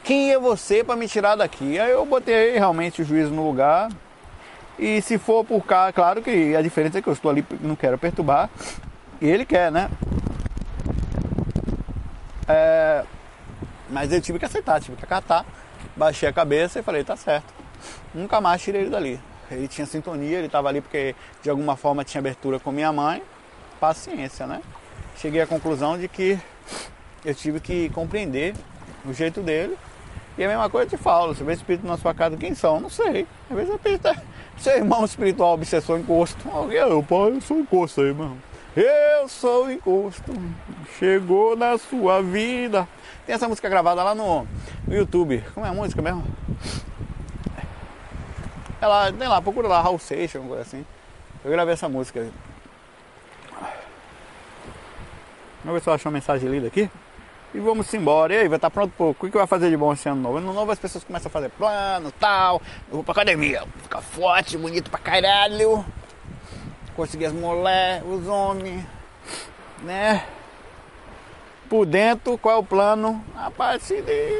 [0.03, 1.79] Quem é você para me tirar daqui?
[1.79, 3.91] Aí eu botei realmente o juízo no lugar.
[4.79, 7.77] E se for por cá, claro que a diferença é que eu estou ali, não
[7.77, 8.49] quero perturbar.
[9.21, 9.91] E ele quer, né?
[12.47, 13.05] É,
[13.91, 15.45] mas eu tive que aceitar, tive que acatar.
[15.99, 17.53] Baixei a cabeça e falei: Tá certo.
[18.15, 19.21] Nunca mais tirei ele dali.
[19.51, 23.21] Ele tinha sintonia, ele estava ali porque de alguma forma tinha abertura com minha mãe.
[23.81, 24.63] Paciência, né?
[25.17, 26.39] Cheguei à conclusão de que
[27.25, 28.55] eu tive que compreender
[29.05, 29.77] o jeito dele.
[30.37, 32.79] E a mesma coisa eu te falo, você vê espírito na sua casa, quem são?
[32.79, 33.27] Não sei.
[33.51, 34.23] Às vezes é
[34.57, 36.49] seu irmão espiritual, obsessor, encosto.
[36.49, 38.37] Alguém, eu, pai, eu sou encosto aí, irmão.
[38.77, 40.33] Eu sou encosto.
[40.97, 42.87] Chegou na sua vida.
[43.29, 44.49] Tem essa música gravada lá no,
[44.87, 45.45] no YouTube.
[45.53, 46.25] Como é a música mesmo?
[48.81, 50.87] Ela, sei lá, procura lá Raul Seixas, alguma coisa assim.
[51.45, 52.27] Eu gravei essa música.
[55.63, 56.91] Vamos ver se eu acho uma mensagem lida aqui.
[57.53, 58.33] e vamos embora.
[58.33, 59.11] E aí, vai estar tá pronto pro.
[59.11, 60.39] O que vai fazer de bom esse ano novo?
[60.39, 62.63] Ano novo as pessoas começam a fazer plano tal.
[62.89, 65.85] Eu vou pra academia, ficar forte, bonito pra caralho.
[66.97, 68.87] Conseguir as mulheres, os homens,
[69.83, 70.25] né?
[71.69, 73.23] Por dentro, qual é o plano?
[73.57, 74.39] Partir de.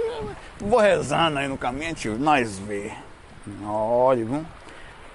[0.61, 2.93] Vou rezando aí no caminho, tio, nós vê.
[3.65, 4.47] Olha, vamos.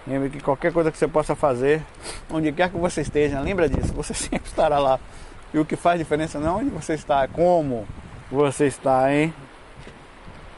[0.05, 1.81] Lembre que qualquer coisa que você possa fazer,
[2.29, 4.99] onde quer que você esteja, lembra disso, você sempre estará lá.
[5.53, 7.87] E o que faz diferença não é onde você está, é como
[8.29, 9.33] você está, hein?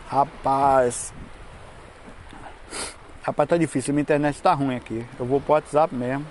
[0.07, 1.13] Rapaz.
[3.21, 5.05] Rapaz, tá difícil, minha internet tá ruim aqui.
[5.19, 6.25] Eu vou pro WhatsApp mesmo.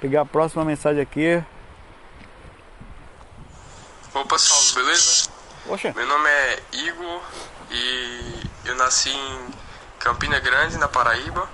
[0.00, 1.42] Pegar a próxima mensagem aqui.
[4.16, 5.28] Opa, salve, beleza?
[5.68, 5.92] Oxa.
[5.94, 7.20] Meu nome é Igor
[7.70, 9.54] e eu nasci em
[9.98, 11.46] Campina Grande, na Paraíba,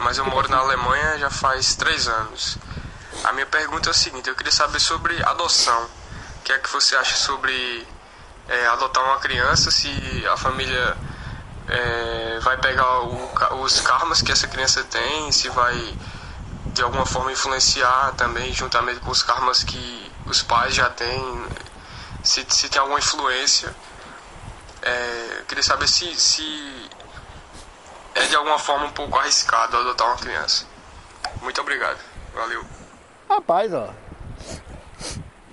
[0.00, 2.58] mas eu moro na Alemanha já faz três anos.
[3.24, 5.84] A minha pergunta é o seguinte: eu queria saber sobre adoção.
[5.84, 7.88] O que é que você acha sobre
[8.46, 9.70] é, adotar uma criança?
[9.70, 9.88] Se
[10.30, 10.98] a família
[11.66, 15.96] é, vai pegar o, os karmas que essa criança tem, se vai
[16.74, 21.46] de alguma forma influenciar também, juntamente com os karmas que os pais já têm,
[22.26, 23.74] se, se tem alguma influência.
[24.82, 26.90] É, queria saber se, se
[28.14, 30.66] é de alguma forma um pouco arriscado adotar uma criança.
[31.40, 31.98] Muito obrigado.
[32.34, 32.64] Valeu.
[33.28, 33.90] Rapaz, ó.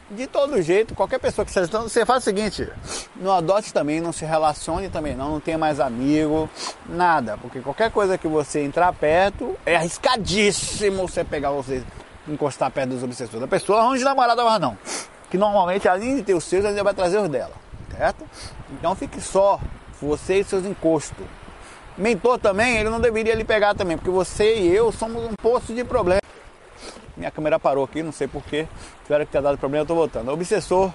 [0.10, 1.66] De todo jeito, qualquer pessoa que seja.
[1.66, 2.70] Então, você faz o seguinte:
[3.16, 6.50] não adote também, não se relacione também, não, não tenha mais amigo,
[6.86, 7.38] nada.
[7.38, 11.84] Porque qualquer coisa que você entrar perto, é arriscadíssimo você pegar você,
[12.28, 13.42] encostar perto dos obsessores.
[13.42, 14.78] Da pessoa, arranje namorada mais não.
[15.34, 17.54] Que normalmente, além de ter os seus, ainda vai trazer os dela,
[17.98, 18.24] certo?
[18.70, 19.60] Então fique só,
[20.00, 21.26] você e seus encostos.
[21.98, 25.74] Mentor também, ele não deveria lhe pegar também, porque você e eu somos um poço
[25.74, 26.22] de problema.
[27.18, 28.68] Minha câmera parou aqui, não sei porquê.
[29.02, 30.32] Espero que tenha dado problema, eu tô voltando.
[30.32, 30.94] Obsessor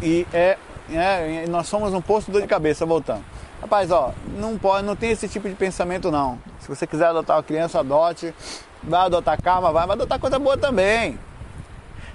[0.00, 0.56] e é,
[0.92, 3.24] é, nós somos um posto de dor de cabeça voltando.
[3.60, 6.38] Rapaz, ó, não pode, não tem esse tipo de pensamento não.
[6.60, 8.32] Se você quiser adotar uma criança, adote.
[8.80, 11.18] Vai adotar calma, vai, vai adotar coisa boa também.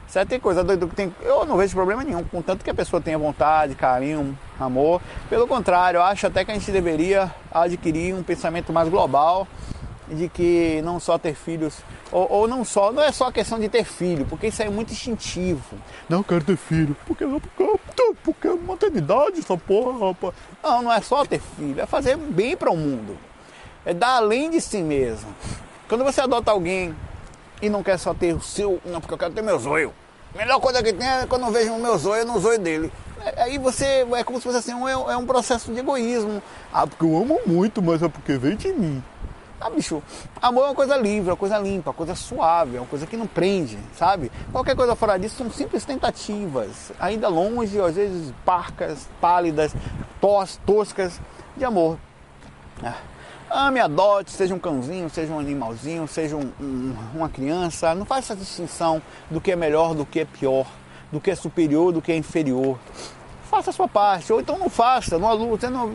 [0.09, 0.29] Certo?
[0.29, 1.13] Tem coisa doida que tem.
[1.21, 4.99] Eu não vejo problema nenhum, contanto que a pessoa tenha vontade, carinho, amor.
[5.29, 9.47] Pelo contrário, eu acho até que a gente deveria adquirir um pensamento mais global
[10.07, 11.77] de que não só ter filhos,
[12.11, 14.67] ou, ou, não só, não é só a questão de ter filho, porque isso é
[14.67, 15.77] muito instintivo.
[16.09, 20.33] Não quero ter filho, porque não, porque, porque é maternidade, essa porra, rapaz.
[20.63, 23.15] Não, não é só ter filho, é fazer bem para o mundo.
[23.85, 25.29] É dar além de si mesmo.
[25.87, 26.95] Quando você adota alguém
[27.61, 29.93] e não quer só ter o seu, não, porque eu quero ter meu zoio.
[30.33, 32.91] A melhor coisa que tem é quando eu vejo o meu zoio no zoio dele.
[33.25, 36.41] É, aí você, é como se fosse assim, é, é um processo de egoísmo.
[36.71, 39.03] Ah, porque eu amo muito, mas é porque vem de mim.
[39.61, 40.01] Ah, bicho,
[40.41, 43.05] amor é uma coisa livre, é uma coisa limpa, uma coisa suave, é uma coisa
[43.05, 44.31] que não prende, sabe?
[44.53, 49.75] Qualquer coisa fora disso são simples tentativas, ainda longe, às vezes parcas, pálidas,
[50.21, 51.19] tos, toscas
[51.57, 51.97] de amor.
[52.81, 52.95] Ah,
[53.49, 58.33] ame, adote, seja um cãozinho, seja um animalzinho, seja um, um, uma criança, não faça
[58.33, 60.65] essa distinção do que é melhor, do que é pior,
[61.11, 62.77] do que é superior, do que é inferior
[63.49, 65.91] faça a sua parte, ou então não faça, não, você não,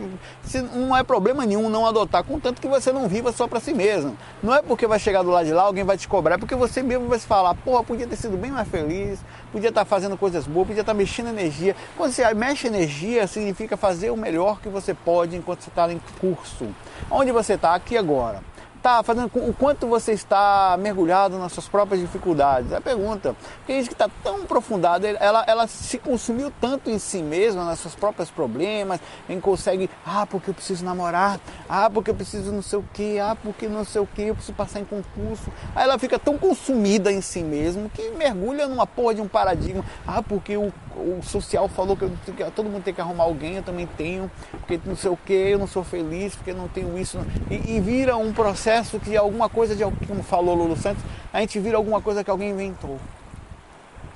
[0.74, 4.16] não é problema nenhum não adotar, contanto que você não viva só para si mesmo.
[4.42, 6.54] Não é porque vai chegar do lado de lá, alguém vai te cobrar, é porque
[6.54, 9.20] você mesmo vai se falar, porra, podia ter sido bem mais feliz,
[9.52, 11.76] podia estar tá fazendo coisas boas, podia estar tá mexendo energia.
[11.96, 16.00] Quando você mexe energia, significa fazer o melhor que você pode enquanto você está em
[16.20, 16.66] curso.
[17.10, 17.74] Onde você está?
[17.74, 18.53] Aqui agora
[18.84, 22.70] está fazendo o quanto você está mergulhado nas suas próprias dificuldades.
[22.70, 23.34] A pergunta,
[23.66, 27.78] tem gente que está tão aprofundada, ela, ela se consumiu tanto em si mesma, nas
[27.78, 32.60] seus próprios problemas, em consegue, ah, porque eu preciso namorar, ah, porque eu preciso não
[32.60, 35.50] sei o que, ah, porque não sei o que, eu preciso passar em concurso.
[35.74, 39.82] Aí ela fica tão consumida em si mesma que mergulha numa porra de um paradigma,
[40.06, 43.56] ah, porque o, o social falou que, eu, que todo mundo tem que arrumar alguém,
[43.56, 46.98] eu também tenho, porque não sei o que, eu não sou feliz, porque não tenho
[46.98, 47.18] isso.
[47.50, 51.02] E, e vira um processo que alguma coisa de como falou Lulu Santos,
[51.32, 52.98] a gente vira alguma coisa que alguém inventou.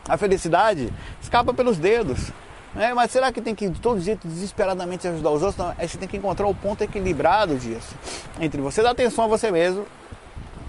[0.08, 2.32] A felicidade escapa pelos dedos.
[2.74, 2.94] Né?
[2.94, 5.58] Mas será que tem que de todo jeito desesperadamente ajudar os outros?
[5.58, 7.94] Não, você tem que encontrar o ponto equilibrado disso.
[8.40, 9.86] Entre você dar atenção a você mesmo,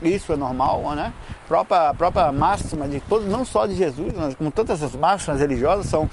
[0.02, 1.14] isso é normal, né?
[1.46, 5.42] A própria, própria máxima de todos, não só de Jesus, mas como todas as máximas
[5.42, 6.10] religiosas são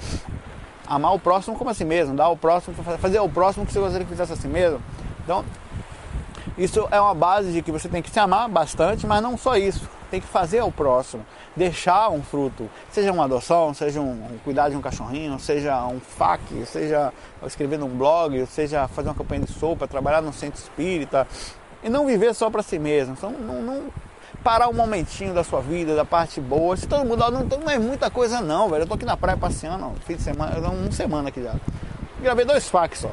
[0.87, 3.79] amar o próximo como a si mesmo, dar ao próximo, fazer ao próximo que você
[3.79, 4.81] gostaria que fizesse a si mesmo.
[5.23, 5.43] Então,
[6.57, 9.55] isso é uma base de que você tem que se amar bastante, mas não só
[9.55, 9.87] isso.
[10.09, 14.69] Tem que fazer ao próximo, deixar um fruto, seja uma adoção, seja um, um cuidar
[14.69, 17.11] de um cachorrinho, seja um fac, seja
[17.45, 21.27] escrever num blog, seja fazer uma campanha de sopa, trabalhar no centro espírita
[21.83, 23.13] e não viver só para si mesmo.
[23.17, 23.83] Então, não, não,
[24.43, 26.75] parar um momentinho da sua vida, da parte boa.
[26.77, 28.83] Se todo mundo, não, não é muita coisa não, velho.
[28.83, 31.53] Eu tô aqui na praia passeando, fim de semana, uma semana aqui já.
[32.21, 33.11] Gravei dois fax só.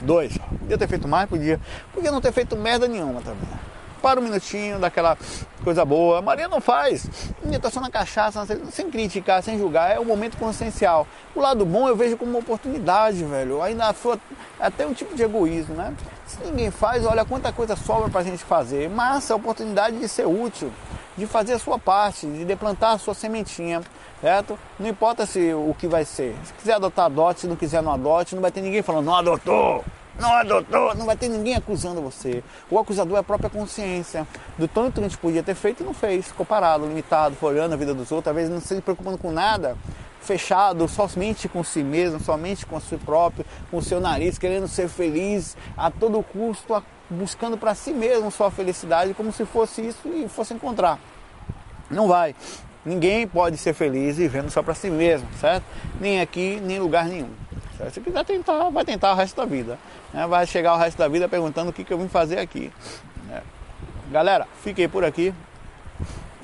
[0.00, 0.36] Dois.
[0.36, 1.60] Podia ter feito mais, podia.
[1.92, 3.48] Podia não ter feito merda nenhuma também
[4.04, 5.16] para um minutinho, daquela
[5.64, 6.18] coisa boa.
[6.18, 7.08] A Maria não faz.
[7.42, 9.92] Minha tá só na cachaça, sem criticar, sem julgar.
[9.92, 11.06] É um momento consciencial.
[11.34, 13.62] O lado bom eu vejo como uma oportunidade, velho.
[13.62, 14.20] Ainda foi
[14.60, 15.94] até um tipo de egoísmo, né?
[16.26, 18.88] Se ninguém faz, olha quanta coisa sobra pra gente fazer.
[18.88, 20.72] Massa, a oportunidade de ser útil,
[21.16, 23.82] de fazer a sua parte, de deplantar a sua sementinha
[24.24, 24.58] certo?
[24.80, 26.34] Não importa se o que vai ser.
[26.44, 27.40] Se quiser adotar, adote.
[27.40, 28.34] Se não quiser, não adote.
[28.34, 29.84] Não vai ter ninguém falando, não adotou
[30.18, 32.42] não adotou, não vai ter ninguém acusando você.
[32.70, 35.86] O acusador é a própria consciência do tanto que a gente podia ter feito e
[35.86, 36.28] não fez.
[36.28, 39.32] Ficou parado, limitado, foi olhando a vida dos outros, às vezes não se preocupando com
[39.32, 39.76] nada,
[40.24, 44.88] fechado somente com si mesmo, somente com si próprio, com o seu nariz, querendo ser
[44.88, 50.28] feliz a todo custo, buscando para si mesmo sua felicidade, como se fosse isso e
[50.28, 50.98] fosse encontrar.
[51.90, 52.34] Não vai.
[52.84, 55.64] Ninguém pode ser feliz vivendo só para si mesmo, certo?
[56.00, 57.30] Nem aqui, nem em lugar nenhum.
[57.92, 59.78] Se quiser tentar, vai tentar o resto da vida.
[60.12, 60.26] Né?
[60.26, 62.72] Vai chegar o resto da vida perguntando o que, que eu vim fazer aqui.
[63.26, 63.42] Né?
[64.10, 65.34] Galera, fiquei por aqui.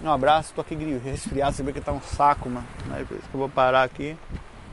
[0.03, 2.67] Um abraço, tô aqui resfriado, você vê que tá um saco, mano.
[2.87, 3.05] Né?
[3.07, 4.17] Por isso que eu vou parar aqui.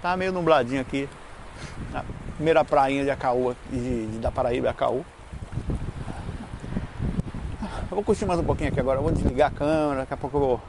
[0.02, 1.10] Tá meio nubladinho aqui.
[1.92, 5.06] Na primeira prainha de Acaú, de, de, da Paraíba, Acaú.
[7.90, 9.02] Vou curtir mais um pouquinho aqui agora.
[9.02, 10.62] Vou desligar a câmera, daqui a pouco eu vou,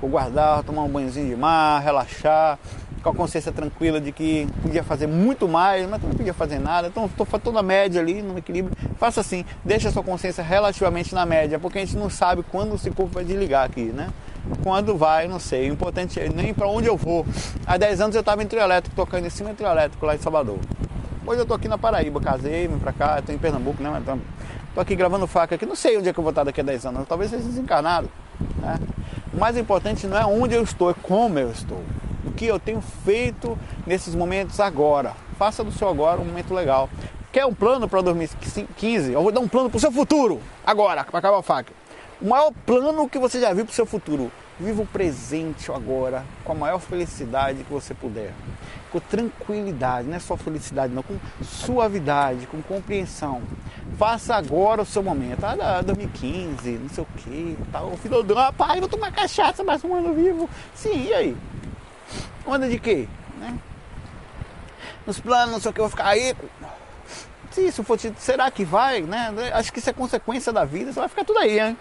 [0.00, 2.60] vou guardar, tomar um banhozinho de mar, relaxar
[3.06, 6.88] com a consciência tranquila de que podia fazer muito mais, mas não podia fazer nada.
[6.88, 8.76] Então estou toda a média ali, no equilíbrio.
[8.98, 12.74] Faça assim, deixa a sua consciência relativamente na média, porque a gente não sabe quando
[12.74, 14.08] o corpo vai desligar aqui, né?
[14.62, 15.70] Quando vai, não sei.
[15.70, 17.24] O importante é nem para onde eu vou.
[17.64, 20.16] Há 10 anos eu estava em trio elétrico, tocando em cima do trio elétrico lá
[20.16, 20.58] em Salvador.
[21.24, 23.90] Hoje eu estou aqui na Paraíba, casei, vim para cá, estou em Pernambuco, né?
[23.90, 24.18] Mas
[24.74, 26.64] tô aqui gravando faca aqui, não sei onde é que eu vou estar daqui a
[26.64, 28.08] 10 anos, talvez seja desencarnado.
[28.60, 28.78] Né?
[29.32, 31.80] O mais importante não é onde eu estou, é como eu estou
[32.36, 35.14] que eu tenho feito nesses momentos agora.
[35.38, 36.88] Faça do seu agora um momento legal.
[37.32, 39.12] Quer um plano para 2015?
[39.12, 41.72] Eu vou dar um plano para o seu futuro, agora, para acabar a faca.
[42.20, 44.30] O maior plano que você já viu para o seu futuro.
[44.58, 48.32] Viva o presente agora com a maior felicidade que você puder.
[48.90, 53.42] Com tranquilidade, não é só felicidade, não, com suavidade, com compreensão.
[53.98, 55.44] Faça agora o seu momento.
[55.44, 57.88] Ah, 2015, não sei o que, tal.
[57.92, 60.48] O filho do pai, vou tomar cachaça mais um ano vivo.
[60.74, 61.36] Sim, e aí?
[62.46, 63.08] Onda de quê?
[63.38, 63.58] Né?
[65.06, 66.46] Nos planos, não sei o que, eu vou ficar rico.
[67.50, 69.00] Se isso for, será que vai?
[69.02, 69.32] Né?
[69.52, 71.76] Acho que isso é consequência da vida, você vai ficar tudo aí, hein?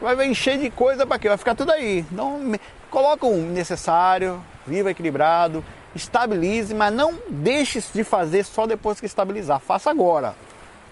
[0.00, 1.28] Vai encher de coisa para quê?
[1.28, 2.04] Vai ficar tudo aí.
[2.10, 2.52] Então,
[2.90, 5.64] coloca o necessário, viva equilibrado,
[5.94, 9.60] estabilize, mas não deixe de fazer só depois que estabilizar.
[9.60, 10.34] Faça agora.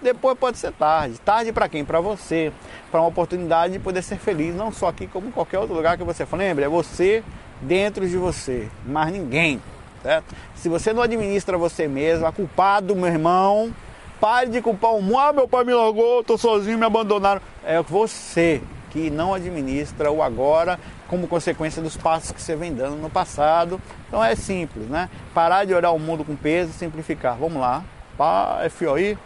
[0.01, 1.19] Depois pode ser tarde.
[1.21, 1.85] Tarde para quem?
[1.85, 2.53] Para você.
[2.91, 5.99] Para uma oportunidade de poder ser feliz, não só aqui, como em qualquer outro lugar
[5.99, 6.37] que você for.
[6.37, 7.23] Lembre, é você
[7.63, 9.61] dentro de você, mais ninguém.
[10.03, 10.35] Certo?
[10.57, 13.73] Se você não administra você mesmo, a culpado, meu irmão,
[14.21, 15.19] pare de culpar o mundo.
[15.19, 17.41] Ah, meu pai me largou, tô sozinho, me abandonaram.
[17.65, 22.97] É você que não administra o agora como consequência dos passos que você vem dando
[22.97, 23.81] no passado.
[24.09, 25.09] Então é simples, né?
[25.33, 27.37] Parar de olhar o mundo com peso simplificar.
[27.37, 27.85] Vamos lá.
[28.17, 29.17] Pá, FOI.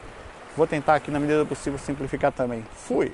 [0.57, 2.64] Vou tentar aqui na medida do possível simplificar também.
[2.75, 3.12] Fui.